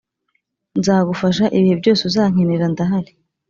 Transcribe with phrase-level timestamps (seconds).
[0.79, 3.11] nzagufasha ibihe byose uzankenera ndahari